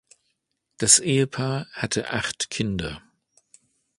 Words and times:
Das 0.79 0.97
Ehepaar 0.97 1.67
hatte 1.73 2.09
acht 2.09 2.49
Kinder. 2.49 3.03